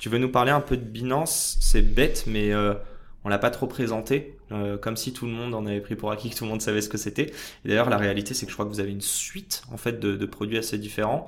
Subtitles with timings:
[0.00, 1.58] Tu veux nous parler un peu de Binance?
[1.60, 2.72] C'est bête, mais euh,
[3.22, 6.10] on l'a pas trop présenté, euh, comme si tout le monde en avait pris pour
[6.10, 7.30] acquis, que tout le monde savait ce que c'était.
[7.66, 10.16] D'ailleurs, la réalité, c'est que je crois que vous avez une suite en fait de,
[10.16, 11.26] de produits assez différents.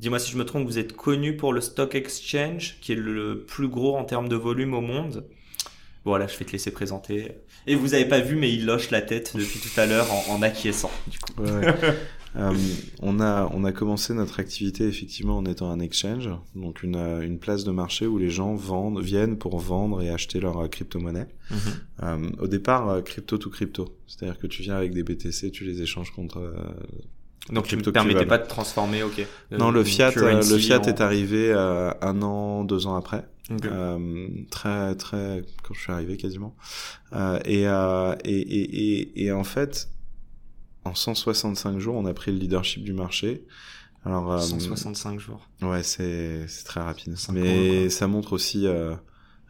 [0.00, 3.44] Dis-moi si je me trompe, vous êtes connu pour le Stock Exchange, qui est le
[3.46, 5.24] plus gros en termes de volume au monde.
[6.04, 7.32] Voilà, je vais te laisser présenter.
[7.68, 10.34] Et vous avez pas vu, mais il loche la tête depuis tout à l'heure en,
[10.34, 10.90] en, acquiesçant.
[11.06, 11.42] Du coup.
[11.42, 11.72] Ouais.
[12.36, 12.52] euh,
[13.00, 17.38] on a on a commencé notre activité effectivement en étant un exchange, donc une une
[17.38, 21.28] place de marché où les gens vendent viennent pour vendre et acheter leur crypto-monnaie.
[21.50, 22.04] Mm -hmm.
[22.04, 25.80] euh, au départ, crypto to crypto, c'est-à-dire que tu viens avec des BTC, tu les
[25.82, 26.52] échanges contre euh,
[27.52, 29.26] donc tu ne permettais pas de transformer, ok.
[29.52, 30.82] Non, le fiat, le fiat en...
[30.82, 33.24] est arrivé euh, un an, deux ans après.
[33.50, 33.66] Okay.
[33.72, 36.54] Euh, très très quand je suis arrivé quasiment
[37.14, 39.88] euh, et, euh, et, et, et, et en fait
[40.88, 43.44] en 165 jours on a pris le leadership du marché.
[44.04, 45.48] Alors 165 jours.
[45.62, 47.14] Ouais c'est très rapide.
[47.32, 49.00] Mais ans, ça montre aussi à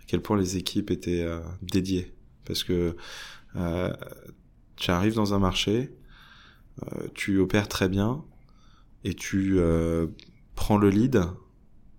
[0.07, 1.27] quel point les équipes étaient
[1.63, 2.15] dédiées.
[2.45, 2.97] Parce que
[4.77, 5.95] tu arrives dans un marché
[7.15, 8.25] tu opères très bien
[9.05, 9.59] et tu
[10.55, 11.23] prends le lead.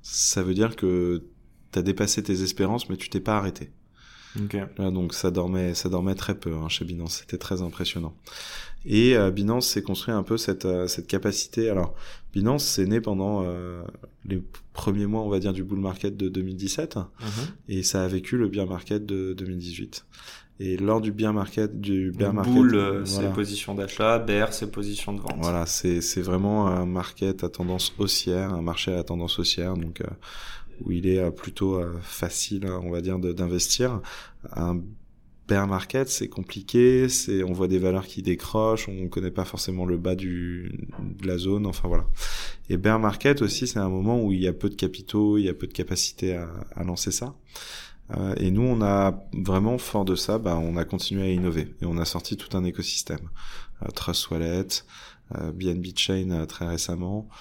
[0.01, 1.25] Ça veut dire que
[1.71, 3.71] t'as dépassé tes espérances, mais tu t'es pas arrêté.
[4.45, 4.63] Okay.
[4.77, 7.17] Là, donc ça dormait, ça dormait très peu hein, chez Binance.
[7.19, 8.13] C'était très impressionnant.
[8.85, 11.69] Et euh, Binance s'est construit un peu cette euh, cette capacité.
[11.69, 11.95] Alors
[12.33, 13.81] Binance c'est né pendant euh,
[14.25, 14.41] les
[14.73, 17.29] premiers mois, on va dire, du bull market de 2017, mm -hmm.
[17.69, 20.05] et ça a vécu le bear market de 2018.
[20.61, 23.05] Et lors du bear market, du bear market, bull, euh, voilà.
[23.05, 25.37] c'est position d'achat, bear, c'est position de vente.
[25.37, 29.75] Voilà, c'est c'est vraiment un market à tendance haussière, un marché à tendance haussière.
[29.75, 30.01] Donc
[30.85, 34.01] où il est plutôt facile, on va dire, d'investir.
[34.55, 34.81] Un
[35.49, 39.85] bear market, c'est compliqué, c'est on voit des valeurs qui décrochent, on connaît pas forcément
[39.85, 42.05] le bas du de la zone, enfin voilà.
[42.69, 45.45] Et bear market aussi, c'est un moment où il y a peu de capitaux, il
[45.45, 47.35] y a peu de capacité à, à lancer ça.
[48.17, 51.67] Euh, et nous, on a vraiment fort de ça, bah, on a continué à innover
[51.81, 53.29] et on a sorti tout un écosystème.
[53.83, 54.67] Euh, Trust Wallet,
[55.37, 57.33] euh, BNB Chain très récemment, euh,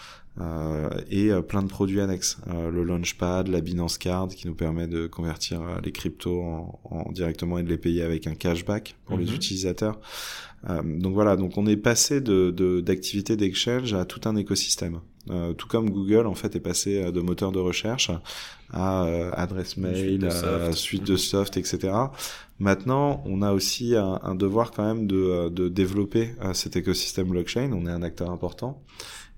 [1.11, 2.39] et euh, plein de produits annexes.
[2.49, 7.13] Euh, le Launchpad, la Binance Card qui nous permet de convertir les cryptos en, en,
[7.13, 9.99] directement et de les payer avec un cashback pour les utilisateurs.
[10.85, 15.01] donc voilà, donc on est passé de d'activités de, d'exchange à tout un écosystème.
[15.57, 18.11] tout comme Google en fait est passé de moteur de recherche
[18.73, 21.93] à adresse mail, à suite de soft, etc.
[22.59, 27.71] Maintenant, on a aussi un, un, devoir quand même de, de développer cet écosystème blockchain.
[27.73, 28.83] On est un acteur important.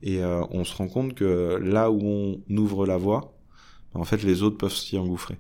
[0.03, 3.35] Et euh, on se rend compte que là où on ouvre la voie,
[3.95, 5.37] en fait, les autres peuvent s'y engouffrer.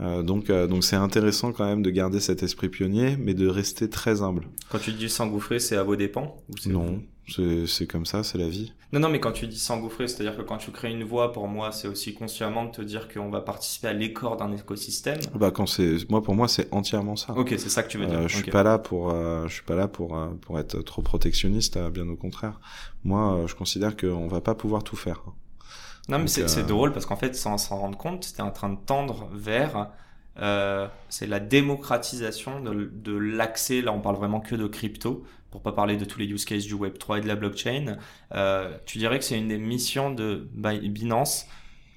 [0.00, 3.48] Euh, donc, euh, donc c'est intéressant quand même de garder cet esprit pionnier, mais de
[3.48, 4.46] rester très humble.
[4.70, 8.48] Quand tu dis s'engouffrer, c'est à vos dépens ou Non, c'est comme ça, c'est la
[8.48, 8.72] vie.
[8.92, 11.48] Non, non, mais quand tu dis s'engouffrer, c'est-à-dire que quand tu crées une voie, pour
[11.48, 15.18] moi, c'est aussi consciemment de te dire qu'on va participer à l'écor d'un écosystème.
[15.34, 17.32] Bah quand c'est, moi pour moi, c'est entièrement ça.
[17.34, 18.20] Ok, c'est ça que tu veux dire.
[18.20, 20.80] Euh, je suis pas là pour, euh, je suis pas là pour euh, pour être
[20.82, 22.60] trop protectionniste, bien au contraire.
[23.04, 25.22] Moi, je considère qu'on va pas pouvoir tout faire.
[26.08, 28.78] Non, mais c'est drôle parce qu'en fait, sans s'en rendre compte, c'était en train de
[28.86, 29.90] tendre vers
[30.38, 33.80] euh, c'est la démocratisation de, de l'accès.
[33.80, 35.24] Là, on parle vraiment que de crypto,
[35.56, 37.96] pour pas parler de tous les use cases du Web 3 et de la blockchain.
[38.34, 41.46] Euh, tu dirais que c'est une des missions de Binance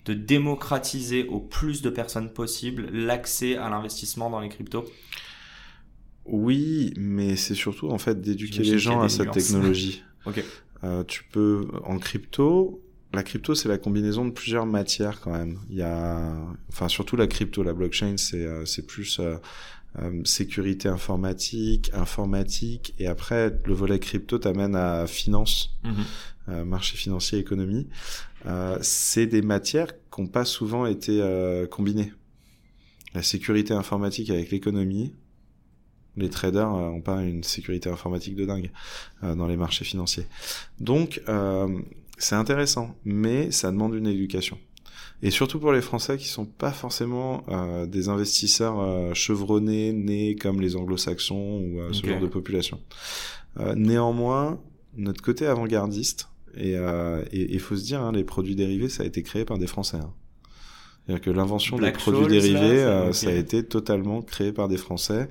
[0.05, 4.85] de démocratiser au plus de personnes possible l'accès à l'investissement dans les cryptos?
[6.23, 10.03] Oui, mais c'est surtout en fait d'éduquer les gens à cette technologie.
[10.25, 10.41] ok.
[10.85, 15.59] Euh, tu peux en crypto, la crypto, c'est la combinaison de plusieurs matières quand même.
[15.69, 16.33] Il y a,
[16.69, 19.19] enfin surtout la crypto, la blockchain, c'est euh, c'est plus
[19.97, 25.89] euh, euh, sécurité informatique, informatique, et après le volet crypto t'amène à finance, -hmm.
[26.49, 27.87] euh, marché financier, économie.
[28.45, 32.13] Euh, c'est des matières qui n'ont pas souvent été euh, combinées.
[33.13, 35.13] La sécurité informatique avec l'économie,
[36.15, 38.71] les traders n'ont pas une sécurité informatique de dingue
[39.21, 40.27] dans les marchés financiers.
[40.79, 41.21] Donc
[42.17, 44.57] c'est intéressant, mais ça demande une éducation.
[45.21, 50.35] Et surtout pour les Français qui sont pas forcément euh, des investisseurs euh, chevronnés, nés
[50.35, 52.11] comme les Anglo-Saxons ou euh, ce okay.
[52.11, 52.79] genre de population.
[53.59, 54.59] Euh, néanmoins,
[54.95, 56.75] notre côté avant-gardiste, et
[57.31, 59.97] il faut se dire, hein, les produits dérivés, ça a été créé par des Français.
[59.97, 60.11] Hein.
[61.05, 65.29] C'est-à-dire que l'invention des produits dérivés, ça a été totalement créé par des Français.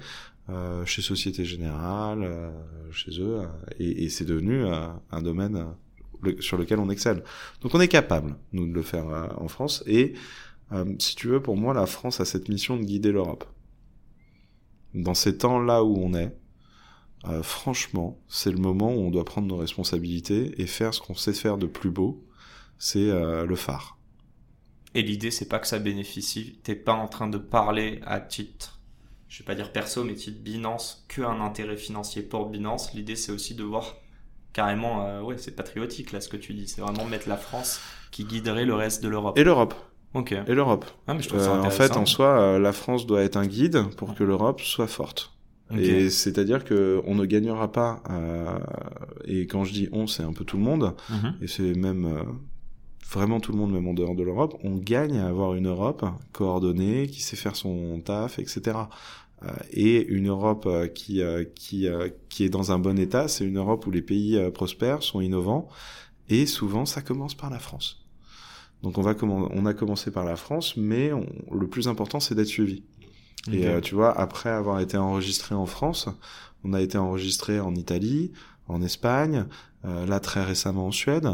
[0.51, 2.51] Euh, chez Société Générale, euh,
[2.91, 3.47] chez eux, euh,
[3.79, 5.63] et, et c'est devenu un domaine
[6.41, 7.23] sur lequel on excelle.
[7.61, 9.07] Donc on est capable, nous, de le faire
[9.39, 10.15] en France, et
[10.99, 13.45] si tu veux, pour moi, la France a cette mission de guider l'Europe.
[14.95, 16.37] Dans ces temps-là où on est,
[17.43, 21.33] franchement, c'est le moment où on doit prendre nos responsabilités et faire ce qu'on sait
[21.33, 22.25] faire de plus beau,
[22.79, 23.99] c'est le phare.
[24.95, 26.59] Et l'idée, c'est pas que ça bénéficie.
[26.63, 28.79] T'es pas en train de parler à titre
[29.29, 32.95] je vais pas dire perso, mais titre Binance, qu'un intérêt financier pour Binance.
[32.95, 33.97] L'idée, c'est aussi de voir
[34.53, 36.69] carrément, euh, ouais, c'est patriotique là ce que tu dis.
[36.69, 37.81] C'est vraiment mettre la France
[38.11, 39.39] qui guiderait le reste de l'Europe.
[39.39, 39.75] Et l'Europe.
[40.15, 40.33] Ok.
[40.33, 40.87] Et l'Europe.
[41.07, 43.37] Ah, mais je trouve ça euh, en fait, en soi, euh, la France doit être
[43.37, 45.33] un guide pour que l'Europe soit forte.
[45.77, 48.03] Et c'est-à-dire que on ne gagnera pas.
[49.27, 50.95] et quand je dis on, c'est un peu tout le monde.
[51.11, 51.35] Mhm.
[51.43, 52.25] Et c'est même
[53.11, 56.05] vraiment tout le monde, même en dehors de l'Europe, on gagne à avoir une Europe
[56.33, 58.79] coordonnée, qui sait faire son taf, etc.
[59.45, 61.87] Euh, et une Europe euh, qui euh, qui
[62.29, 65.69] qui est dans un bon état, c'est une Europe où les pays prospèrent, sont innovants,
[66.29, 68.05] et souvent ça commence par la France.
[68.83, 71.11] Donc on va on a commencé par la France, mais
[71.53, 72.83] le plus important c'est d'être suivi.
[73.51, 76.09] Et tu vois, après avoir été enregistré en France,
[76.65, 78.33] on a été enregistré en Italie,
[78.67, 79.47] en Espagne,
[79.85, 81.31] là très récemment en Suède,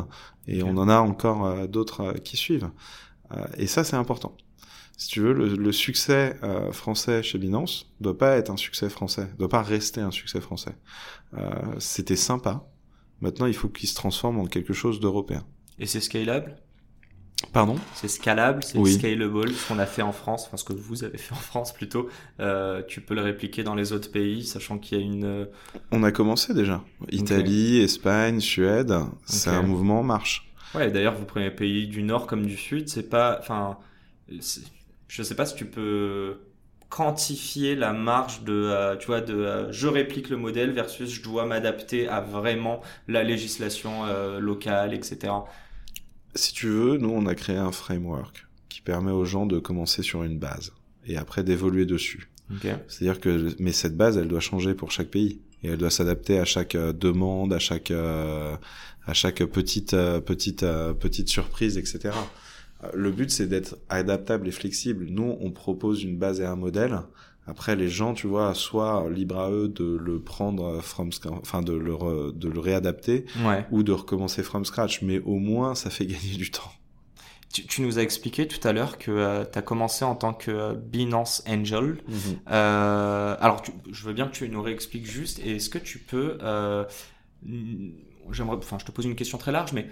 [0.47, 2.71] et on en a encore d'autres qui suivent.
[3.59, 4.37] et ça, c'est important.
[4.97, 6.37] Si tu veux, le, succès
[6.71, 10.77] français chez Binance doit pas être un succès français, doit pas rester un succès français.
[11.79, 12.69] C'était sympa.
[13.21, 15.45] Maintenant, il faut qu'il se transforme en quelque chose d'européen.
[15.79, 16.57] Et c'est scalable?
[17.53, 17.77] Pardon?
[17.95, 21.19] C'est scalable, c'est scalable, ce qu'on a fait en France, enfin ce que vous avez
[21.19, 22.09] fait en France plutôt.
[22.41, 25.49] Euh, tu peux le répliquer dans les autres pays, sachant qu'il y a une...
[25.91, 26.83] On a commencé déjà.
[27.11, 28.95] Italie, Espagne, Suède,
[29.27, 30.51] c'est un mouvement en marche.
[30.75, 33.39] Ouais, d'ailleurs, vous prenez les pays du Nord comme du Sud, c'est pas...
[33.41, 33.79] Enfin,
[34.29, 36.39] je sais pas si tu peux
[36.89, 41.23] quantifier la marge de, euh, tu vois, de euh, je réplique le modèle versus je
[41.23, 44.05] dois m'adapter à vraiment la législation
[44.39, 45.33] locale, etc
[46.35, 50.03] si tu veux, nous, on a créé un framework qui permet aux gens de commencer
[50.03, 50.73] sur une base
[51.07, 52.29] et après d'évoluer dessus.
[52.89, 56.39] C'est-à-dire que, mais cette base, elle doit changer pour chaque pays et elle doit s'adapter
[56.39, 58.55] à chaque euh, demande, à chaque euh,
[59.07, 60.61] à chaque petite euh, petite
[61.01, 62.11] petite surprise, etc.
[62.93, 65.07] Le but, c'est d'être adaptable et flexible.
[65.09, 67.01] Nous, on propose une base et un modèle.
[67.47, 71.11] Après, les gens, tu vois, soit libre à eux de le prendre from,
[71.43, 73.27] enfin de le de le réadapter,
[73.71, 75.03] ou de recommencer from scratch.
[75.03, 76.73] Mais au moins, ça fait gagner du temps.
[77.53, 80.33] Tu, tu nous as expliqué tout à l'heure que euh, tu as commencé en tant
[80.35, 81.99] que euh, Binance Angel.
[82.09, 82.19] Mhm.
[82.51, 85.39] euh, alors, je veux bien que tu nous réexpliques juste.
[85.39, 86.85] Est-ce que tu peux, euh,
[88.33, 89.89] j'aimerais, enfin, je te pose une question très large, mais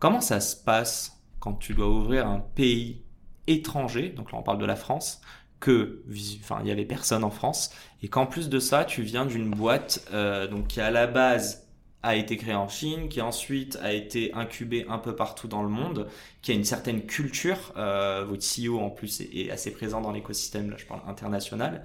[0.00, 3.02] comment ça se passe quand tu dois ouvrir un pays
[3.46, 5.20] étranger Donc là, on parle de la France
[5.60, 6.04] que
[6.40, 7.70] enfin il y avait personne en France
[8.02, 11.68] et qu'en plus de ça tu viens d'une boîte euh, donc qui à la base
[12.02, 15.68] a été créée en Chine qui ensuite a été incubée un peu partout dans le
[15.68, 16.06] monde
[16.42, 20.70] qui a une certaine culture euh, votre CEO en plus est, assez présent dans l'écosystème
[20.70, 21.84] là je parle international.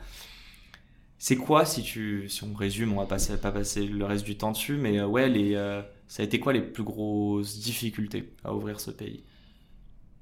[1.17, 4.37] C'est quoi si tu si on résume on va passer pas passer le reste du
[4.37, 8.33] temps dessus mais euh, ouais les euh, ça a été quoi les plus grosses difficultés
[8.43, 9.23] à ouvrir ce pays?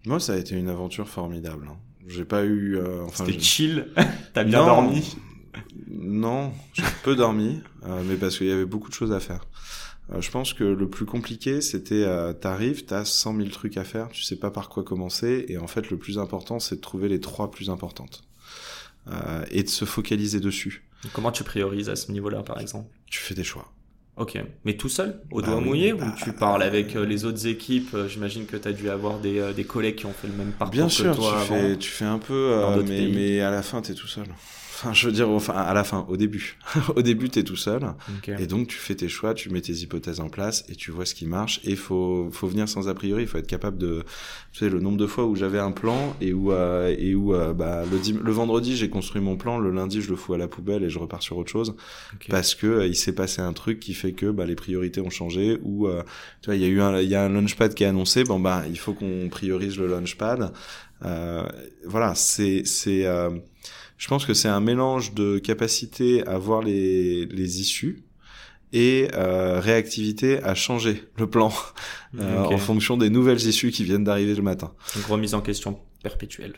[0.06, 1.78] Moi ça a été une aventure formidable hein.
[2.08, 2.78] J'ai pas eu.
[2.78, 3.88] Euh, enfin, C'était chill.
[4.34, 5.16] T'as bien dormi
[5.88, 9.46] Non, j'ai peu dormi, euh, mais parce qu'il y avait beaucoup de choses à faire.
[10.12, 13.84] Euh, je pense que le plus compliqué, c'était euh, t'arrives, t'as 100 000 trucs à
[13.84, 16.82] faire, tu sais pas par quoi commencer, et en fait, le plus important, c'est de
[16.82, 18.24] trouver les trois plus importantes
[19.50, 20.88] et de se focaliser dessus.
[21.14, 22.88] Comment tu priorises à ce niveau-là, par exemple?
[23.08, 23.74] Tu fais des choix.
[24.18, 27.24] Ok, mais tout seul, au bah doigt mouillé, ou bah, tu parles avec euh, les
[27.24, 30.14] autres équipes euh, J'imagine que tu as dû avoir des, euh, des, collègues qui ont
[30.14, 31.38] fait le même parcours Bien sûr, que toi.
[31.42, 32.54] Tu, fais, tu fais un peu,
[32.86, 34.26] mais, mais, à la fin, tu es tout seul.
[34.84, 36.58] Enfin, je veux dire, enfin, à la fin, au début.
[36.96, 37.94] au début, t'es tout seul.
[38.40, 41.06] Et donc, tu fais tes choix, tu mets tes hypothèses en place et tu vois
[41.06, 41.62] ce qui marche.
[41.64, 43.22] Et faut, faut venir sans a priori.
[43.22, 44.04] Il faut être capable de,
[44.52, 47.36] tu sais, le nombre de fois où j'avais un plan et où, euh, et où,
[47.36, 49.60] euh, bah, le, le vendredi, j'ai construit mon plan.
[49.60, 51.76] Le lundi, je le fous à la poubelle et je repars sur autre chose.
[52.30, 55.12] Parce que euh, il s'est passé un truc qui fait que, bah, les priorités ont
[55.12, 55.88] changé ou,
[56.42, 58.24] tu vois, il y a eu un, il y a un launchpad qui est annoncé.
[58.24, 60.52] Bon, bah, il faut qu'on priorise le launchpad.
[61.86, 63.06] voilà, c'est, c'est,
[64.02, 68.04] je pense que c'est un mélange de capacité à voir les, les issues
[68.74, 71.54] et euh, réactivité à changer le plan
[72.18, 74.74] euh, en fonction des nouvelles issues qui viennent d'arriver le matin.
[74.96, 76.54] Une remise en question perpétuelle.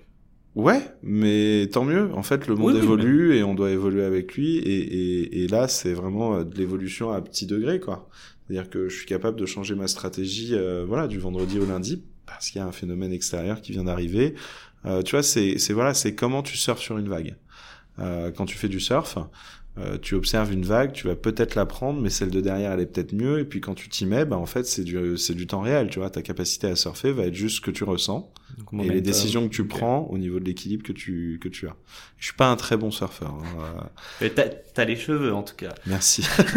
[0.55, 2.13] Ouais, mais tant mieux.
[2.13, 4.59] En fait, le monde évolue et on doit évoluer avec lui.
[4.59, 8.07] Et, et, et là, c'est vraiment euh, de l'évolution à petit degré, quoi.
[8.47, 12.03] C'est-à-dire que je suis capable de changer ma stratégie, euh, voilà, du vendredi au lundi
[12.25, 14.33] parce qu'il y a un phénomène extérieur qui vient d'arriver.
[14.85, 17.35] Euh, tu vois, c'est voilà, c'est comment tu surfes sur une vague.
[17.99, 19.17] Euh, quand tu fais du surf,
[19.77, 22.81] euh, tu observes une vague, tu vas peut-être la prendre, mais celle de derrière, elle
[22.81, 23.39] est peut-être mieux.
[23.39, 25.89] Et puis quand tu t'y mets, bah en fait, c'est du du temps réel.
[25.89, 28.31] Tu vois, ta capacité à surfer va être juste ce que tu ressens
[28.81, 31.75] et les décisions que tu prends au niveau de l'équilibre que tu que tu as.
[32.17, 33.33] Je suis pas un très bon surfeur.
[33.33, 33.89] Hein.
[34.21, 34.45] Mais t'as
[34.75, 35.73] as les cheveux en tout cas.
[35.85, 36.25] Merci.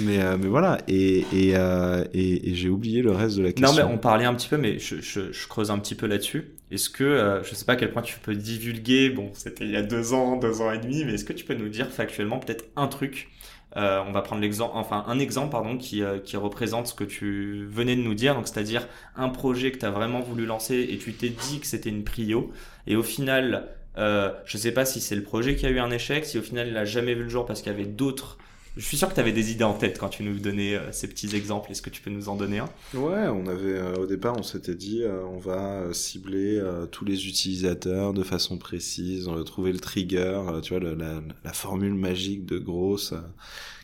[0.00, 3.52] mais euh, mais voilà et et, euh, et, et j'ai oublié le reste de la
[3.52, 3.82] question.
[3.82, 6.06] Non mais on parlait un petit peu, mais je, je, je creuse un petit peu
[6.06, 6.54] là-dessus.
[6.70, 9.70] Est-ce que, euh, je sais pas à quel point tu peux divulguer, bon, c'était il
[9.70, 11.88] y a deux ans, deux ans et demi, mais est-ce que tu peux nous dire
[11.90, 13.28] factuellement peut-être un truc
[13.76, 17.04] euh, on va prendre l'exemple, enfin un exemple pardon qui, euh, qui représente ce que
[17.04, 20.86] tu venais de nous dire, donc c'est-à-dire un projet que tu as vraiment voulu lancer
[20.90, 22.52] et tu t'es dit que c'était une prio
[22.86, 25.90] et au final, euh, je sais pas si c'est le projet qui a eu un
[25.90, 28.38] échec, si au final il a jamais vu le jour parce qu'il y avait d'autres
[28.76, 30.90] je suis sûr que tu avais des idées en tête quand tu nous donnais euh,
[30.90, 31.70] ces petits exemples.
[31.70, 32.68] Est-ce que tu peux nous en donner un?
[32.94, 37.28] Ouais, on avait euh, au départ, on s'était dit, euh, on va cibler tous les
[37.28, 42.46] utilisateurs de façon précise, on va trouver le trigger, tu vois, la, la, formule magique
[42.46, 43.14] de grosse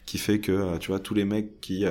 [0.06, 1.84] qui fait que, tu vois, tous les mecs qui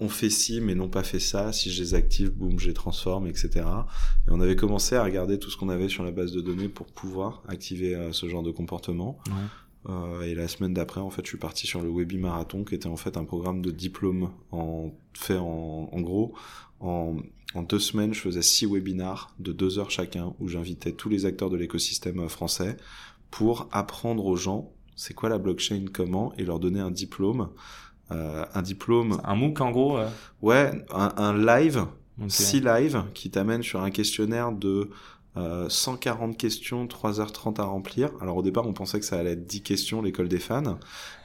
[0.00, 2.74] ont fait ci mais n'ont pas fait ça, si je les active, boum, je les
[2.74, 3.50] transforme, etc.
[3.56, 6.68] Et on avait commencé à regarder tout ce qu'on avait sur la base de données
[6.68, 9.18] pour pouvoir activer ce genre de comportement.
[9.28, 9.34] Ouais.
[9.88, 12.74] Euh, et la semaine d'après, en fait, je suis parti sur le Webi Marathon, qui
[12.74, 16.34] était en fait un programme de diplôme en fait en, en gros
[16.80, 17.16] en,
[17.54, 21.24] en, deux semaines, je faisais six webinars de deux heures chacun, où j'invitais tous les
[21.24, 22.76] acteurs de l'écosystème français
[23.30, 27.50] pour apprendre aux gens c'est quoi la blockchain, comment, et leur donner un diplôme.
[28.10, 29.20] Euh, un diplôme.
[29.24, 29.98] Un MOOC en gros.
[29.98, 30.08] Euh...
[30.40, 31.84] Ouais, un, un live,
[32.28, 34.90] six lives qui t'amènent sur un questionnaire de
[35.36, 38.10] 140 euh, questions, 3h30 à remplir.
[38.20, 40.78] Alors au départ, on pensait que ça allait être 10 questions, l'école des fans.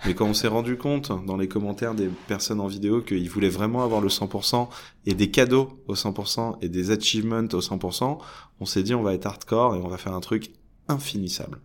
[0.06, 3.50] Mais quand on s'est rendu compte dans les commentaires des personnes en vidéo qu'ils voulaient
[3.50, 4.68] vraiment avoir le 100%
[5.06, 8.18] et des cadeaux au 100% et des achievements au 100%,
[8.60, 10.52] on s'est dit on va être hardcore et on va faire un truc
[10.88, 11.60] infinissable.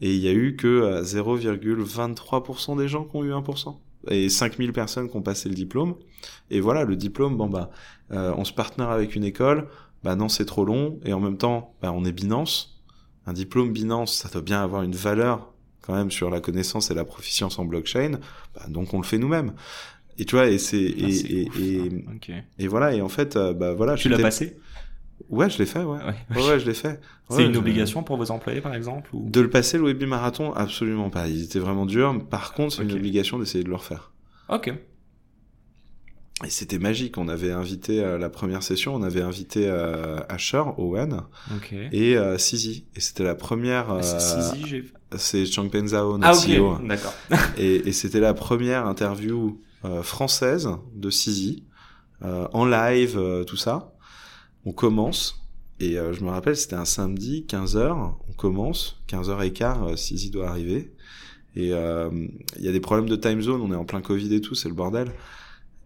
[0.00, 3.76] Et il y a eu que 0,23% euh, des gens qui ont eu 1%
[4.08, 5.94] et 5000 personnes qui ont passé le diplôme.
[6.50, 7.70] Et voilà, le diplôme, bon bah,
[8.12, 9.68] euh, on se partenaire avec une école,
[10.02, 12.80] bah non, c'est trop long, et en même temps, bah, on est Binance.
[13.26, 16.94] Un diplôme Binance, ça doit bien avoir une valeur quand même sur la connaissance et
[16.94, 18.18] la proficience en blockchain,
[18.54, 19.52] bah, donc on le fait nous-mêmes.
[20.18, 21.82] Et tu vois, et c'est et, ah, et,
[22.28, 23.96] et, et, voilà, et en fait, euh, bah voilà.
[23.96, 24.56] Tu l'as passé?
[25.28, 25.98] Ouais, je l'ai fait, ouais.
[26.30, 27.00] Ouais, ouais je l'ai fait.
[27.30, 29.28] C'est une obligation pour vos employés, par exemple ou...
[29.28, 30.52] De le passer, le Webi Marathon?
[30.52, 31.26] Absolument pas.
[31.26, 32.18] Ils étaient vraiment durs.
[32.28, 34.12] Par contre, c'est une obligation d'essayer de le refaire.
[34.48, 34.72] Ok.
[36.44, 37.16] Et c'était magique.
[37.16, 41.22] On avait invité à la première session, on avait invité euh, Asher, Owen
[41.92, 42.84] et euh, Sisi.
[42.94, 43.90] Et c'était la première.
[43.90, 44.84] Euh, c'est.
[45.16, 46.78] C'est Changpeng Zhao, notre ah, CEO.
[46.86, 47.14] D'accord.
[47.58, 51.62] et, et c'était la première interview euh, française de Sisi
[52.22, 53.94] euh, en live, tout ça.
[54.66, 55.42] On commence.
[55.78, 60.92] Et je me rappelle, c'était un samedi, 15h, on commence, 15h15, Sisi doit arriver.
[61.54, 64.40] Et il y a des problèmes de time zone, on est en plein Covid et
[64.40, 65.12] tout, c'est le bordel.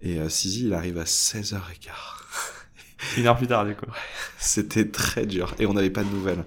[0.02, 1.90] Et euh, Sizi, il arrive à 16h15.
[3.18, 3.86] Une heure plus tard, du coup.
[4.38, 5.54] C'était très dur.
[5.58, 6.44] Et on n'avait pas de nouvelles.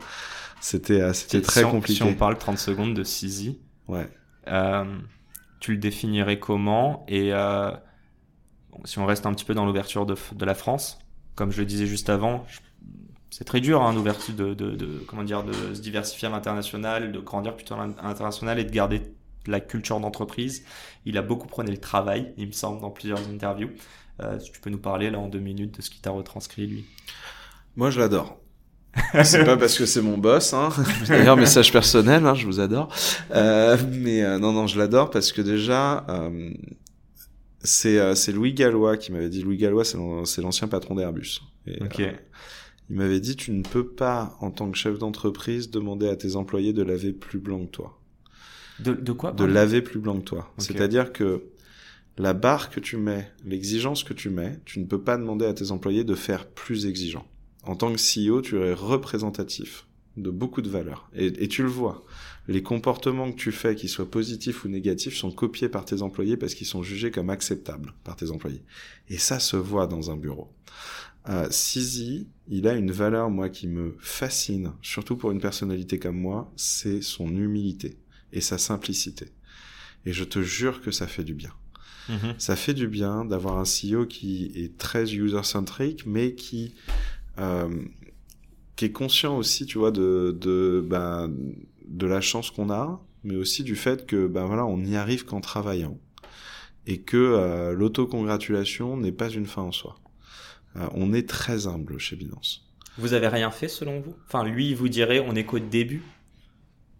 [0.63, 1.97] C'était euh, c'était très compliqué.
[1.97, 4.09] Si on parle 30 secondes de Sizi, ouais.
[4.47, 4.85] Euh,
[5.59, 7.05] tu le définirais comment?
[7.09, 7.69] Et euh,
[8.85, 10.99] si on reste un petit peu dans l'ouverture de, de, la France,
[11.35, 12.45] comme je le disais juste avant,
[13.29, 17.11] c'est très dur, hein, d'ouverture de, de, de, comment dire, de se diversifier à l'international,
[17.11, 19.01] de grandir plutôt à l'international et de garder
[19.47, 20.63] la culture d'entreprise.
[21.05, 23.69] Il a beaucoup prôné le travail, il me semble, dans plusieurs interviews.
[24.21, 26.85] Euh, tu peux nous parler là en deux minutes de ce qu'il t'a retranscrit lui
[27.75, 28.39] Moi, je l'adore.
[29.23, 30.69] c'est pas parce que c'est mon boss, hein.
[31.07, 32.93] D'ailleurs, message personnel, hein, je vous adore.
[33.31, 36.51] Euh, mais euh, non, non, je l'adore parce que déjà, euh,
[37.63, 39.41] c'est euh, c'est Louis Gallois qui m'avait dit.
[39.41, 41.41] Louis Gallois, c'est l'ancien patron d'Airbus.
[41.81, 42.01] Ok.
[42.89, 46.35] il m'avait dit, tu ne peux pas, en tant que chef d'entreprise, demander à tes
[46.35, 47.99] employés de laver plus blanc que toi.
[48.83, 50.53] De, quoi De laver plus blanc que toi.
[50.57, 51.43] C'est-à-dire que
[52.17, 55.53] la barre que tu mets, l'exigence que tu mets, tu ne peux pas demander à
[55.53, 57.27] tes employés de faire plus exigeant.
[57.63, 59.87] En tant que CEO, tu es représentatif
[60.17, 61.09] de beaucoup de valeurs.
[61.15, 62.05] Et, et, tu le vois.
[62.47, 66.37] Les comportements que tu fais, qu'ils soient positifs ou négatifs, sont copiés par tes employés
[66.37, 68.63] parce qu'ils sont jugés comme acceptables par tes employés.
[69.09, 70.53] Et ça se voit dans un bureau.
[71.29, 76.19] Euh, Sizi, il a une valeur, moi, qui me fascine, surtout pour une personnalité comme
[76.19, 77.97] moi, c'est son humilité
[78.33, 79.27] et sa simplicité.
[80.05, 81.53] Et je te jure que ça fait du bien.
[82.09, 82.35] Mhm.
[82.37, 86.75] Ça fait du bien d'avoir un CEO qui est très user-centric, mais qui,
[87.39, 87.69] euh,
[88.75, 91.31] qui est conscient aussi, tu vois, de, de, ben,
[91.87, 95.23] de la chance qu'on a, mais aussi du fait que, ben voilà, on n'y arrive
[95.23, 95.97] qu'en travaillant.
[96.85, 99.95] Et que euh, l'autocongratulation n'est pas une fin en soi.
[100.75, 102.65] on est très humble chez Binance.
[102.97, 104.15] Vous avez rien fait selon vous?
[104.27, 106.03] Enfin, lui, il vous dirait, on est qu'au début?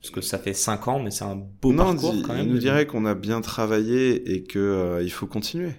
[0.04, 2.48] Parce que ça fait 5 ans, mais c'est un beau parcours quand même.
[2.48, 5.76] Il nous dirait qu'on a bien travaillé et que euh, il faut continuer,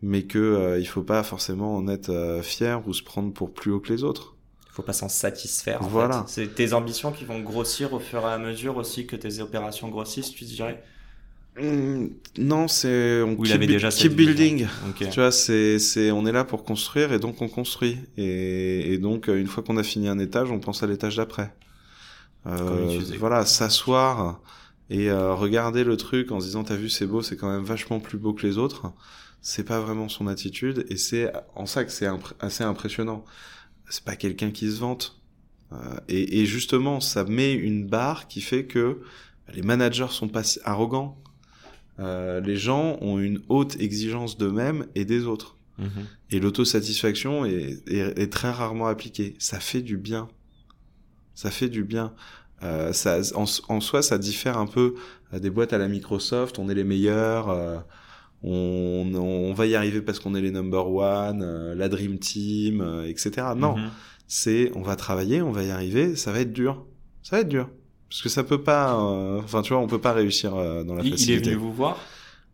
[0.00, 3.52] mais que euh, il faut pas forcément en être euh, fier ou se prendre pour
[3.52, 4.36] plus haut que les autres.
[4.68, 5.82] Il faut pas s'en satisfaire.
[5.82, 6.24] En voilà.
[6.28, 9.88] C'est tes ambitions qui vont grossir au fur et à mesure aussi que tes opérations
[9.88, 10.80] grossissent, tu dirais?
[11.60, 12.06] Mmh,
[12.38, 14.68] non, c'est on keep, déjà keep building.
[14.96, 18.98] Tu vois, c'est c'est on est là pour construire et donc on construit et, et
[18.98, 21.52] donc une fois qu'on a fini un étage, on pense à l'étage d'après.
[22.46, 24.40] Euh, voilà, s'asseoir
[24.90, 27.64] et euh, regarder le truc en se disant t'as vu c'est beau, c'est quand même
[27.64, 28.92] vachement plus beau que les autres.
[29.40, 32.08] C'est pas vraiment son attitude et c'est en ça que c'est
[32.40, 33.24] assez impressionnant.
[33.88, 35.20] C'est pas quelqu'un qui se vante.
[35.72, 35.76] Euh,
[36.08, 39.00] et, et, justement, ça met une barre qui fait que
[39.52, 41.18] les managers sont pas arrogants.
[41.98, 45.56] Euh, les gens ont une haute exigence d'eux-mêmes et des autres.
[45.78, 46.06] Mhm.
[46.30, 49.34] Et l'autosatisfaction est, est, est, très rarement appliquée.
[49.38, 50.28] Ça fait du bien
[51.34, 52.12] ça fait du bien.
[52.62, 54.94] Euh, ça, en, en, soi, ça diffère un peu
[55.40, 56.58] des boîtes à la Microsoft.
[56.58, 57.48] On est les meilleurs.
[57.50, 57.78] Euh,
[58.42, 62.80] on, on, va y arriver parce qu'on est les number one, euh, la dream team,
[62.80, 63.48] euh, etc.
[63.56, 63.90] Non, mhm.
[64.26, 66.16] c'est on va travailler, on va y arriver.
[66.16, 66.84] Ça va être dur.
[67.22, 67.70] Ça va être dur
[68.08, 68.94] parce que ça peut pas.
[68.94, 70.52] Enfin, tu vois, on peut pas réussir
[70.84, 71.32] dans la facilité.
[71.32, 71.98] Il est venu vous voir.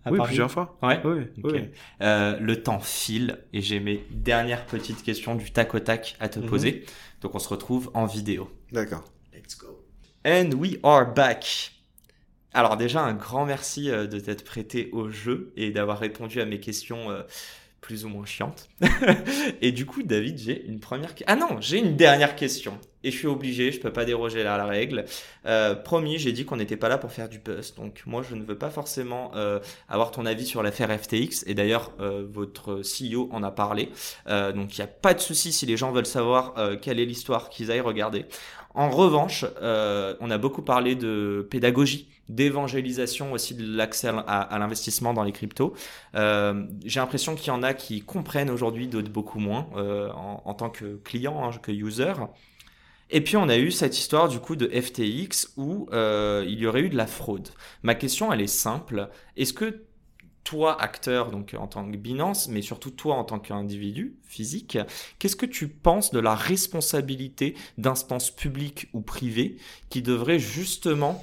[0.09, 0.79] oui, plusieurs fois.
[0.83, 1.01] Ouais.
[1.05, 1.61] Oui, oui.
[2.01, 6.39] le temps file et j'ai mes dernières petites questions du tac au tac à te
[6.39, 6.47] mhm.
[6.47, 6.85] poser.
[7.21, 8.51] Donc on se retrouve en vidéo.
[8.73, 9.05] D'accord.
[9.33, 9.85] Let's go.
[10.25, 11.73] And we are back.
[12.53, 16.45] Alors déjà un grand merci euh, de t'être prêté au jeu et d'avoir répondu à
[16.45, 17.23] mes questions euh,
[17.89, 18.69] plus ou moins chiantes.
[19.63, 23.17] et du coup David, j'ai une première Ah non, j'ai une dernière question et je
[23.17, 25.07] suis obligé, je peux pas déroger à la règle.
[25.47, 28.35] Euh, promis, j'ai dit qu'on n'était pas là pour faire du buzz, donc moi je
[28.35, 31.45] ne veux pas forcément euh, avoir ton avis sur l'affaire FTX.
[31.47, 33.89] Et d'ailleurs, euh, votre CEO en a parlé,
[34.27, 37.49] donc il n'y a pas de souci si les gens veulent savoir quelle est l'histoire,
[37.49, 38.27] qu'ils aillent regarder.
[38.75, 45.25] En revanche, on a beaucoup parlé de pédagogie, d'évangélisation aussi de l'accès à, l'investissement dans
[45.25, 45.75] les cryptos.
[46.15, 50.71] j'ai l'impression qu'il y en a qui comprennent aujourd'hui, d'autres beaucoup moins en, en, tant
[50.71, 52.13] que client, hein, que user.
[53.11, 56.67] Et puis on a eu cette histoire du coup de FTX où euh, il y
[56.67, 57.49] aurait eu de la fraude.
[57.83, 59.09] Ma question elle est simple.
[59.37, 59.83] Est-ce que
[60.45, 64.79] toi, acteur, donc en tant que Binance, mais surtout toi en tant qu'individu physique,
[65.19, 69.57] qu'est-ce que tu penses de la responsabilité d'instances publiques ou privées
[69.91, 71.23] qui devraient justement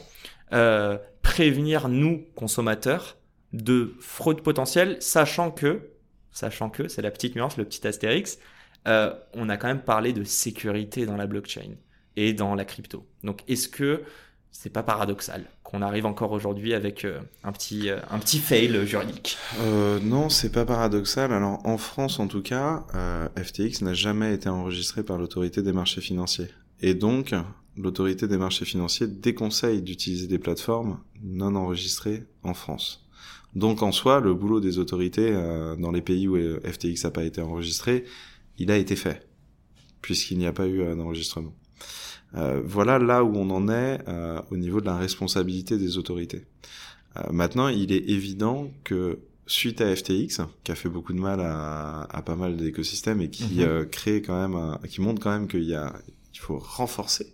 [0.53, 3.17] euh, prévenir nous, consommateurs,
[3.53, 5.89] de fraude potentielle, sachant que,
[6.31, 8.37] sachant que, c'est la petite nuance, le petit astérix,
[8.87, 11.75] euh, on a quand même parlé de sécurité dans la blockchain
[12.15, 13.07] et dans la crypto.
[13.23, 14.03] Donc est-ce que
[14.57, 18.85] c'est pas paradoxal qu'on arrive encore aujourd'hui avec euh, un petit euh, un petit fail
[18.87, 21.33] juridique euh, Non, c'est pas paradoxal.
[21.33, 22.85] Alors en France en tout cas,
[23.37, 26.47] FTX n'a jamais été enregistré par l'autorité des marchés financiers.
[26.79, 27.33] Et donc
[27.75, 33.05] l'autorité des marchés financiers déconseille d'utiliser des plateformes non enregistrées en France.
[33.55, 35.33] Donc en soi, le boulot des autorités
[35.79, 38.05] dans les pays où FTX n'a pas été enregistré,
[38.57, 39.27] il a été fait,
[40.01, 41.53] puisqu'il n'y a pas eu euh, d'enregistrement.
[42.35, 46.45] Euh, voilà là où on en est euh, au niveau de la responsabilité des autorités.
[47.31, 52.21] maintenant, il est évident que suite à FTX, qui a fait beaucoup de mal à,
[52.25, 53.85] pas mal d'écosystèmes et qui mhm.
[53.85, 55.93] crée quand même, qui montre quand même qu'il y a,
[56.33, 57.31] qu'il faut renforcer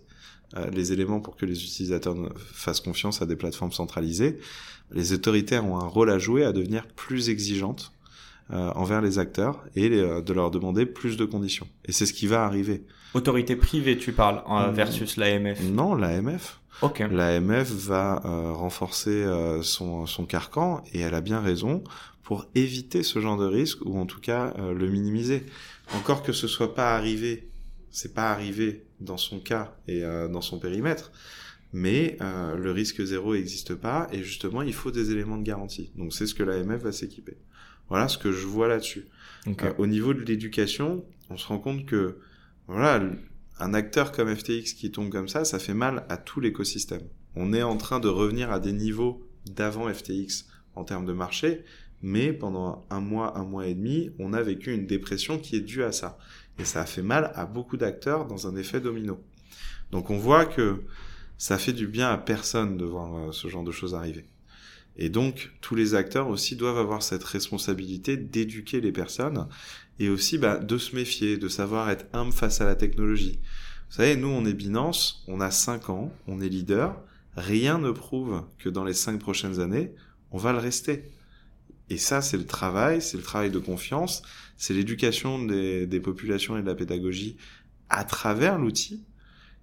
[0.70, 4.38] les éléments pour que les utilisateurs fassent confiance à des plateformes centralisées.
[4.92, 8.01] Les autorités ont un rôle à jouer à devenir plus exigeantes euh,
[8.52, 11.66] envers les acteurs et euh, de leur demander plus de conditions.
[11.84, 12.84] Et c'est ce qui va arriver.
[13.14, 14.74] Autorité privée, tu parles, hein, mm.
[14.74, 16.60] versus l'AMF Non, l'AMF.
[16.82, 17.02] Ok.
[17.10, 19.24] L'AMF va euh, renforcer
[19.62, 21.84] son, son carcan et elle a bien raison
[22.22, 25.44] pour éviter ce genre de risque ou en tout cas le minimiser.
[25.94, 27.50] Encore que ce soit pas arrivé,
[27.90, 31.12] c'est pas arrivé dans son cas et dans son périmètre,
[31.72, 35.90] mais le risque zéro n'existe pas et justement il faut des éléments de garantie.
[35.96, 37.36] Donc c'est ce que l'AMF va s'équiper.
[37.92, 39.04] Voilà ce que je vois là-dessus.
[39.46, 42.20] Euh, au niveau de l'éducation, on se rend compte que
[42.66, 43.02] voilà,
[43.60, 47.02] un acteur comme FTX qui tombe comme ça, ça fait mal à tout l'écosystème.
[47.36, 51.64] On est en train de revenir à des niveaux d'avant FTX en termes de marché,
[52.00, 55.60] mais pendant un mois, un mois et demi, on a vécu une dépression qui est
[55.60, 56.16] due à ça.
[56.58, 59.22] Et ça a fait mal à beaucoup d'acteurs dans un effet domino.
[59.90, 60.82] Donc on voit que
[61.36, 64.24] ça fait du bien à personne de voir euh, ce genre de choses arriver.
[64.96, 69.48] Et donc, tous les acteurs aussi doivent avoir cette responsabilité d'éduquer les personnes
[69.98, 73.40] et aussi bah, de se méfier, de savoir être humble face à la technologie.
[73.88, 77.00] Vous savez, nous, on est Binance, on a 5 ans, on est leader.
[77.36, 79.92] Rien ne prouve que dans les 5 prochaines années,
[80.30, 81.04] on va le rester.
[81.88, 84.22] Et ça, c'est le travail, c'est le travail de confiance,
[84.56, 87.36] c'est l'éducation des, des populations et de la pédagogie
[87.88, 89.04] à travers l'outil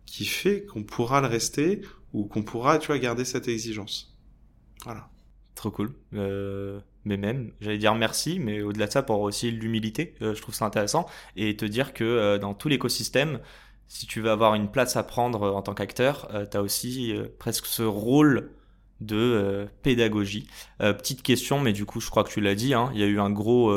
[0.06, 1.82] qui fait qu'on pourra le rester
[2.14, 4.16] ou qu'on pourra, tu vois, garder cette exigence.
[4.84, 5.10] Voilà.
[5.60, 5.92] Trop cool.
[6.14, 10.42] Euh, mais même, j'allais dire merci, mais au-delà de ça, pour aussi l'humilité, euh, je
[10.42, 13.42] trouve ça intéressant, et te dire que euh, dans tout l'écosystème,
[13.90, 17.66] si tu veux avoir une place à prendre en tant qu'acteur, tu as aussi presque
[17.66, 18.52] ce rôle
[19.02, 20.48] de pédagogie.
[20.78, 23.08] petite question, mais du coup, je crois que tu l'as dit, hein, il y a
[23.08, 23.74] eu un gros,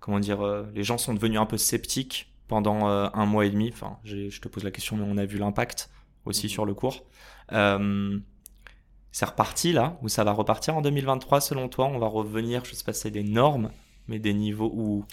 [0.00, 0.42] comment dire,
[0.74, 3.70] les gens sont devenus un peu sceptiques pendant un mois et demi.
[3.72, 5.90] Enfin, je te pose la question, mais on a vu l'impact
[6.24, 6.50] aussi mhm.
[6.50, 7.04] sur le cours.
[9.12, 11.86] C'est reparti là Ou ça va repartir en 2023 selon toi?
[11.86, 13.70] On va revenir, je sais pas si c'est des normes,
[14.08, 15.04] mais des niveaux où...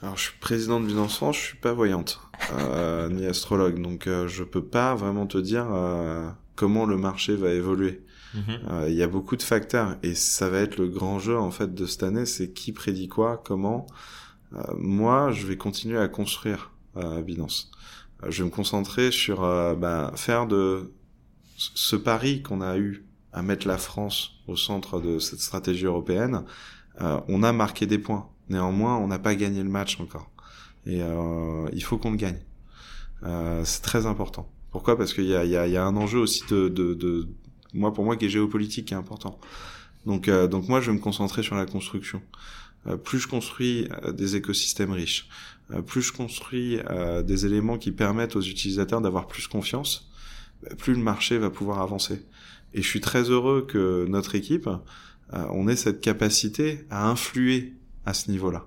[0.00, 2.20] Alors je suis président d'une enfant, je suis pas voyante,
[2.52, 7.34] euh, ni astrologue, donc euh, je peux pas vraiment te dire euh, comment le marché
[7.34, 8.04] va évoluer.
[8.34, 8.42] Mhm.
[8.70, 11.50] Euh, il y a beaucoup de facteurs et ça va être le grand jeu en
[11.50, 13.86] fait de cette année, c'est qui prédit quoi, comment.
[14.78, 17.70] Moi, je vais continuer à construire euh, Binance.
[18.26, 19.40] je vais me concentrer sur
[19.76, 20.94] bah, faire de
[21.56, 23.07] ce pari qu'on a eu
[23.38, 26.44] à mettre la France au centre de cette stratégie européenne,
[27.00, 28.28] euh, on a marqué des points.
[28.48, 30.30] Néanmoins, on n'a pas gagné le match encore.
[30.86, 32.40] Et euh, il faut qu'on le gagne.
[33.22, 34.50] Euh, c'est très important.
[34.70, 34.96] Pourquoi?
[34.96, 37.28] Parce qu'il y a, y, a, y a, un enjeu aussi de, de, de,
[37.74, 39.38] moi pour moi qui est géopolitique qui est important.
[40.06, 42.22] Donc euh, donc moi je vais me concentrer sur la construction.
[42.86, 45.28] Euh, plus je construis euh, des écosystèmes riches,
[45.86, 46.80] plus je construis
[47.24, 50.10] des éléments qui permettent aux utilisateurs d'avoir plus confiance,
[50.62, 52.24] bah, plus le marché va pouvoir avancer.
[52.74, 54.68] Et je suis très heureux que notre équipe,
[55.34, 57.74] euh, on ait cette capacité à influer
[58.06, 58.66] à ce niveau-là.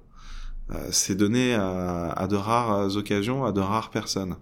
[0.71, 4.37] Euh, c'est donné à, à, de rares occasions, à de rares personnes.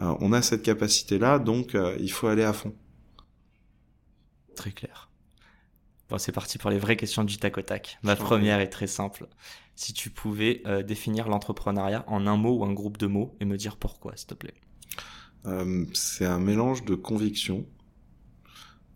[0.00, 2.74] Euh, on a cette capacité-là, donc il faut aller à fond.
[4.56, 5.10] Très clair.
[6.08, 7.98] Bon, c'est parti pour les vraies questions du tac au tac.
[8.02, 9.28] Ma première est très simple.
[9.76, 13.56] Si tu pouvais définir l'entrepreneuriat en un mot ou un groupe de mots et me
[13.56, 14.54] dire pourquoi, s'il te plaît?
[15.94, 17.66] C'est un mélange de conviction,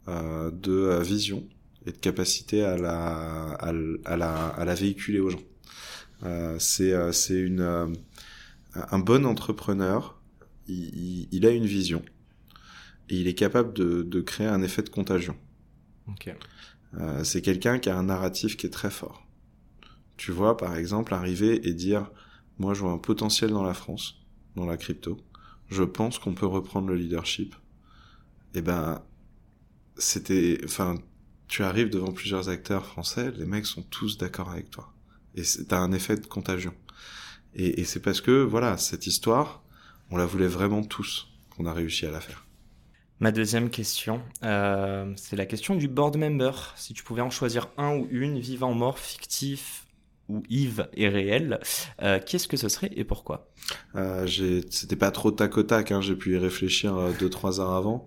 [0.06, 1.46] de euh, vision
[1.86, 5.42] et de capacité à la, à, la, à la véhiculer aux gens.
[6.22, 7.96] Euh, c'est euh, c'est une
[8.74, 10.20] un bon entrepreneur.
[10.68, 12.02] Il, il, a une vision
[13.08, 15.36] et il est capable de, de créer un effet de contagion.
[16.08, 16.34] Okay.
[16.98, 19.26] Euh, c'est quelqu'un qui a un narratif qui est très fort.
[20.16, 22.10] Tu vois, par exemple, arriver et dire,
[22.58, 24.16] moi, je vois un potentiel dans la France,
[24.56, 25.18] dans la crypto.
[25.68, 27.54] Je pense qu'on peut reprendre le leadership.
[28.54, 29.02] Eh ben,
[29.98, 30.96] c'était, enfin,
[31.48, 34.92] tu arrives devant plusieurs acteurs français, les mecs sont tous d'accord avec toi.
[35.34, 36.74] Et t'as un effet de contagion.
[37.54, 39.62] Et, et c'est parce que, voilà, cette histoire,
[40.10, 42.46] on la voulait vraiment tous qu'on a réussi à la faire.
[43.18, 46.74] Ma deuxième question, euh, c'est la question du board member.
[46.76, 49.86] Si tu pouvais en choisir un ou une, vivant, mort, fictif
[50.28, 51.60] ou Yves et réel,
[52.02, 53.48] euh, qu'est-ce que ce serait et pourquoi?
[53.94, 54.26] Euh,
[54.70, 58.06] C'était pas trop tac au tac, hein, j'ai pu y réfléchir deux trois heures avant.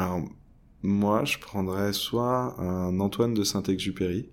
[0.00, 0.28] Euh, alors,
[0.82, 4.30] moi, je prendrais soit un Antoine de Saint-Exupéry,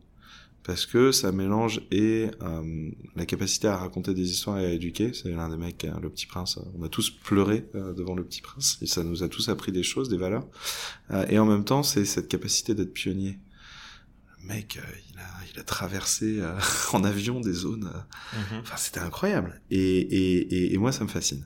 [0.67, 5.13] parce que ça mélange et euh, la capacité à raconter des histoires et à éduquer.
[5.13, 6.59] C'est l'un des mecs, hein, le Petit Prince.
[6.77, 9.71] On a tous pleuré euh, devant le Petit Prince et ça nous a tous appris
[9.71, 10.45] des choses, des valeurs.
[11.11, 13.39] Euh, et en même temps, c'est cette capacité d'être pionnier.
[14.47, 14.79] Mec,
[15.11, 16.41] il a, il a traversé
[16.93, 17.91] en avion des zones.
[18.33, 18.59] Mhm.
[18.61, 19.61] Enfin, c'était incroyable.
[19.69, 21.45] Et, et, et, et, moi, ça me fascine.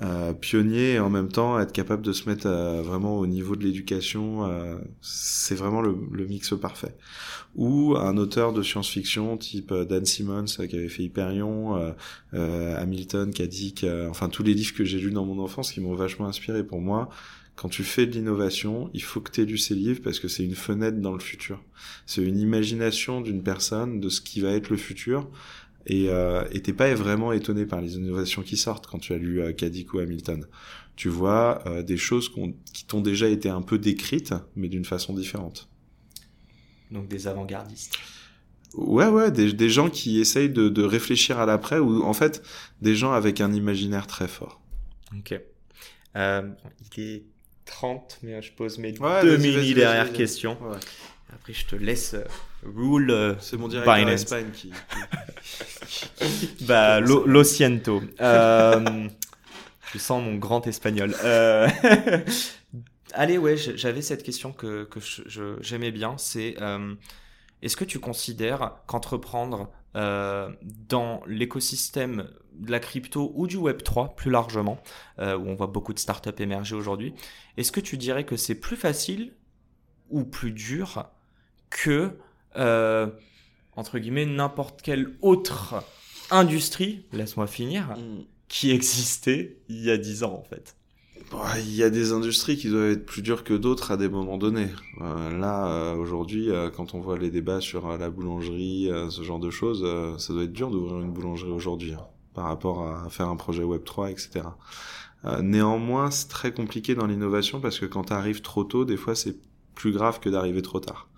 [0.00, 3.56] Euh, pionnier et en même temps être capable de se mettre euh, vraiment au niveau
[3.56, 6.94] de l'éducation, euh, c'est vraiment le, le, mix parfait.
[7.56, 11.94] Ou un auteur de science-fiction type Dan Simmons qui avait fait Hyperion,
[12.32, 16.28] Hamilton, Kadik, enfin tous les livres que j'ai lus dans mon enfance qui m'ont vachement
[16.28, 17.08] inspiré pour moi.
[17.58, 20.28] Quand tu fais de l'innovation, il faut que tu aies lu ces livres parce que
[20.28, 21.60] c'est une fenêtre dans le futur.
[22.06, 25.28] C'est une imagination d'une personne de ce qui va être le futur
[25.86, 29.40] et euh, t'es pas vraiment étonné par les innovations qui sortent quand tu as lu
[29.40, 29.52] euh,
[29.92, 30.46] ou Hamilton.
[30.94, 32.30] Tu vois euh, des choses
[32.72, 35.68] qui t'ont déjà été un peu décrites, mais d'une façon différente.
[36.92, 37.98] Donc des avant-gardistes.
[38.74, 42.40] Ouais, ouais, des, des gens qui essayent de, de réfléchir à l'après, ou en fait,
[42.82, 44.60] des gens avec un imaginaire très fort.
[45.16, 45.40] Ok.
[46.16, 46.50] Euh,
[46.96, 47.24] il est
[47.68, 50.56] 30, mais je pose mes deux mini dernières questions.
[50.60, 50.78] Ouais.
[51.32, 52.24] Après, je te laisse euh,
[52.64, 53.10] rule.
[53.10, 54.72] Euh, c'est mon directeur d'Espagne qui.
[56.62, 58.02] bah, lo, lo siento.
[58.20, 59.08] Euh,
[59.92, 61.14] je sens mon grand espagnol.
[61.22, 61.68] Euh...
[63.12, 65.00] Allez, ouais, j'avais cette question que, que
[65.60, 66.16] j'aimais bien.
[66.18, 66.94] C'est euh,
[67.62, 72.28] est-ce que tu considères qu'entreprendre euh, dans l'écosystème
[72.58, 74.80] de la crypto ou du Web 3 plus largement,
[75.18, 77.14] où on voit beaucoup de startups émerger aujourd'hui,
[77.56, 79.32] est-ce que tu dirais que c'est plus facile
[80.10, 81.04] ou plus dur
[81.70, 82.12] que
[82.56, 83.06] euh,
[83.76, 85.84] entre guillemets, n'importe quelle autre
[86.30, 88.24] industrie, laisse-moi finir, Mm.
[88.48, 90.74] qui existait il y a 10 ans en fait?
[91.30, 94.08] Bon, Il y a des industries qui doivent être plus dures que d'autres à des
[94.08, 94.70] moments donnés.
[95.00, 99.10] Euh, là, euh, aujourd'hui, euh, quand on voit les débats sur euh, la boulangerie, euh,
[99.10, 102.06] ce genre de choses, euh, ça doit être dur d'ouvrir une boulangerie aujourd'hui hein,
[102.38, 104.46] par rapport à faire un projet Web3, etc.
[105.24, 108.96] Euh, néanmoins, c'est très compliqué dans l'innovation parce que quand tu arrives trop tôt, des
[108.96, 109.36] fois, c'est
[109.74, 111.08] plus grave que d'arriver trop tard.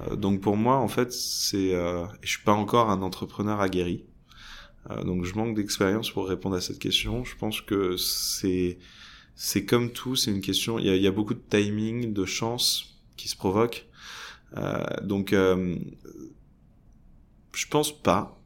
[0.00, 4.04] Euh, donc pour moi, en fait, c'est, euh, je suis pas encore un entrepreneur aguerri.
[4.90, 7.22] Euh, donc je manque d'expérience pour répondre à cette question.
[7.22, 8.80] Je pense que c'est
[9.36, 10.80] c'est comme tout, c'est une question.
[10.80, 13.86] Il y a, beaucoup de timing, de chance qui se provoquent.
[14.56, 15.78] Euh, donc, je
[17.70, 18.41] pense pas.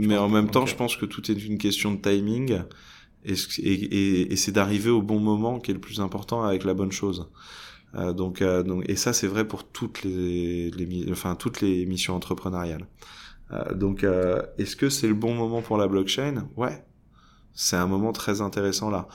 [0.00, 2.60] Mais en même temps, je pense que tout est une question de timing.
[3.24, 6.42] Et, ce- et, et, et c'est d'arriver au bon moment qui est le plus important
[6.44, 7.28] avec la bonne chose.
[7.96, 10.70] Euh, donc, euh, donc, et ça, c'est vrai pour toutes les,
[11.10, 12.86] enfin, toutes les missions entrepreneuriales.
[13.52, 16.48] Euh, donc, euh, est-ce que c'est le bon moment pour la blockchain?
[16.56, 16.84] Ouais,
[17.54, 19.08] c'est un moment très intéressant là.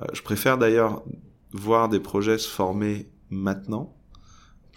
[0.00, 1.04] Euh, je préfère d'ailleurs
[1.52, 3.96] voir des projets se former maintenant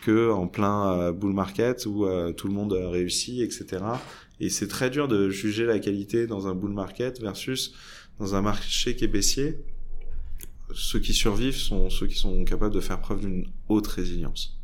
[0.02, 4.02] que en plein euh, bull market où euh, tout le monde réussit, etc.
[4.42, 7.74] Et c'est très dur de juger la qualité dans un bull market versus
[8.20, 9.60] dans un marché qui est baissier.
[10.74, 14.60] Ceux qui survivent sont ceux qui sont capables de faire preuve d'une haute résilience.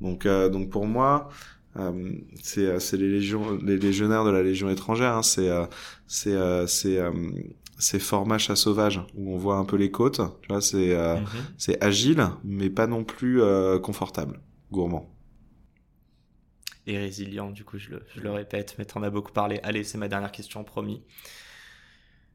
[0.00, 1.28] Donc, euh, donc pour moi,
[1.76, 5.14] euh, c'est euh, c'est les légions, les légionnaires de la Légion étrangère.
[5.14, 5.64] Hein, c'est euh,
[6.06, 7.12] c'est euh, c'est euh,
[7.78, 10.20] c'est format chat sauvage où on voit un peu les côtes.
[10.42, 11.26] Tu vois, c'est Mhm.
[11.56, 13.40] c'est agile, mais pas non plus
[13.82, 14.40] confortable,
[14.70, 15.08] gourmand.
[16.86, 19.60] Et résilient, du coup, je le, je le répète, mais t'en as beaucoup parlé.
[19.62, 21.02] Allez, c'est ma dernière question, promis.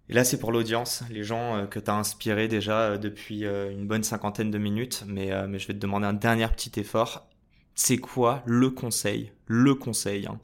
[0.09, 3.69] Et là, c'est pour l'audience, les gens euh, que t'as inspirés déjà euh, depuis euh,
[3.71, 7.27] une bonne cinquantaine de minutes, mais, mais je vais te demander un dernier petit effort.
[7.75, 10.39] C'est quoi le conseil, le conseil, hein,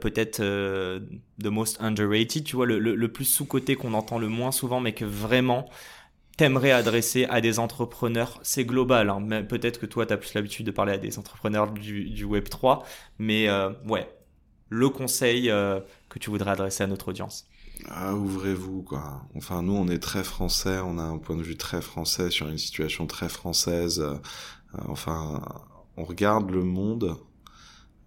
[0.00, 4.50] peut-être the most underrated, tu vois, le, le, le plus sous-côté qu'on entend le moins
[4.50, 5.68] souvent, mais que vraiment
[6.36, 10.70] t'aimerais adresser à des entrepreneurs C'est global, hein, peut-être que toi, t'as plus l'habitude de
[10.70, 12.84] parler à des entrepreneurs du, du Web 3,
[13.18, 14.08] mais euh, ouais,
[14.70, 17.48] le conseil euh, que tu voudrais adresser à notre audience.
[17.88, 19.22] Ah, ouvrez-vous, quoi.
[19.36, 22.48] Enfin, nous, on est très français, on a un point de vue très français sur
[22.48, 24.00] une situation très française.
[24.00, 24.16] Euh,
[24.88, 25.42] enfin,
[25.96, 27.16] on regarde le monde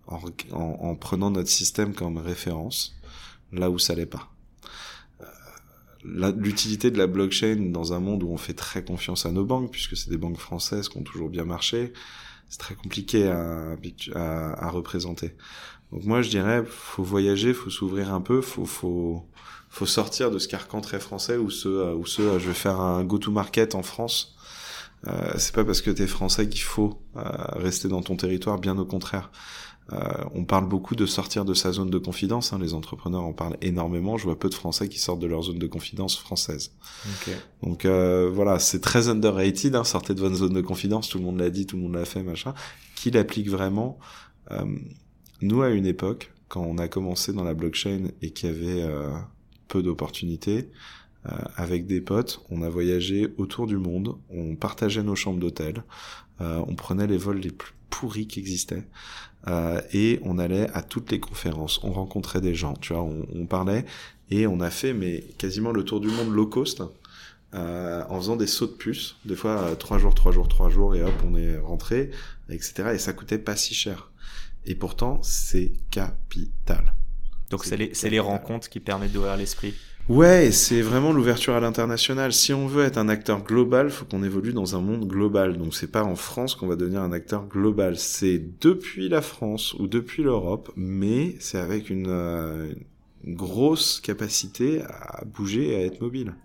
[0.08, 0.20] en-
[0.54, 2.96] en prenant notre système comme référence,
[3.52, 4.30] là où ça l'est pas.
[6.08, 9.72] L'utilité de la blockchain dans un monde où on fait très confiance à nos banques,
[9.72, 11.94] puisque c'est des banques françaises qui ont toujours bien marché,
[12.48, 13.76] c'est très compliqué à,
[14.14, 15.36] à, à représenter.
[15.92, 19.26] Donc moi, je dirais, faut voyager, faut s'ouvrir un peu, faut, faut,
[19.70, 22.80] faut sortir de ce carcan très français où ce, où ce, euh, je vais faire
[22.80, 24.36] un go-to-market en France.
[25.08, 27.22] Euh, c'est pas parce que t'es français qu'il faut euh,
[27.54, 29.32] rester dans ton territoire, bien au contraire.
[29.94, 29.98] Euh,
[30.34, 32.54] on parle beaucoup de sortir de sa zone de confidence.
[32.54, 34.18] hein, les entrepreneurs en parlent énormément.
[34.18, 36.72] Je vois peu de Français qui sortent de leur zone de confidence française.
[37.62, 39.76] Donc euh, voilà, c'est très underrated.
[39.76, 41.10] Hein, sortez de votre zone de confidence.
[41.10, 42.54] Tout le monde l'a dit, tout le monde l'a fait, machin.
[42.96, 44.00] Qui l'applique vraiment
[44.52, 44.64] Euh,
[45.42, 48.82] Nous, à une époque, quand on a commencé dans la blockchain et qu'il y avait
[48.84, 49.12] euh,
[49.68, 50.70] peu d'opportunités,
[51.28, 54.16] euh, avec des potes, on a voyagé autour du monde.
[54.30, 55.84] On partageait nos chambres d'hôtel.
[56.42, 58.84] euh, on prenait les vols les plus pourris qui existaient.
[59.48, 63.26] Euh, et on allait à toutes les conférences, on rencontrait des gens, tu vois, on,
[63.34, 63.86] on parlait
[64.32, 66.82] et on a fait mais quasiment le tour du monde low cost
[67.54, 70.70] euh, en faisant des sauts de puce, des fois euh, trois jours, trois jours, trois
[70.70, 72.12] jours et hop on est rentré,
[72.50, 72.90] etc.
[72.94, 74.12] Et ça coûtait pas si cher.
[74.66, 76.94] Et pourtant c'est capital.
[77.52, 79.76] Donc C'est les, les rencontres qui permettent d'ouvrir l'esprit.
[80.08, 82.32] Ouais, c'est vraiment l'ouverture à l'international.
[82.32, 85.58] Si on veut être un acteur global, faut qu'on évolue dans un monde global.
[85.58, 87.98] Donc c'est pas en France qu'on va devenir un acteur global.
[87.98, 92.72] C'est depuis la France ou depuis l'Europe, mais c'est avec une, euh,
[93.24, 96.36] une grosse capacité à bouger et à être mobile.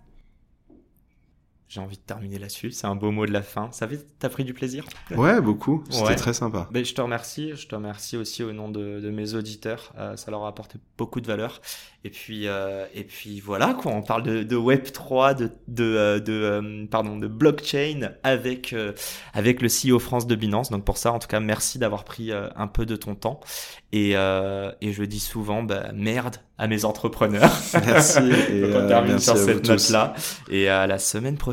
[1.73, 2.71] J'ai envie de terminer là-dessus.
[2.71, 3.69] C'est un beau mot de la fin.
[3.71, 4.83] Ça fait, t'as pris du plaisir?
[5.11, 5.85] Ouais, beaucoup.
[5.89, 6.15] C'était Ouais.
[6.15, 6.67] très sympa.
[6.69, 7.55] Ben, je te remercie.
[7.55, 9.93] Je te remercie aussi au nom de, de mes auditeurs.
[9.97, 11.61] Euh, ça leur a apporté beaucoup de valeur.
[12.03, 13.93] Et puis, euh, et puis voilà quoi.
[13.93, 18.75] On parle de, de Web 3, de, de, euh, de euh, pardon, de blockchain avec
[19.33, 20.71] avec le CEO France de Binance.
[20.71, 23.39] Donc pour ça, en tout cas, merci d'avoir pris un peu de ton temps.
[23.93, 27.51] Et, et je dis souvent, bah, merde à mes entrepreneurs.
[27.85, 28.19] Merci
[28.51, 30.13] et Donc on termine merci sur cette note-là.
[30.49, 31.37] Et à la semaine